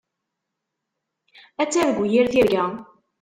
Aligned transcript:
Ad 1.61 1.69
targu 1.71 2.05
yir 2.13 2.27
tirga. 2.33 2.65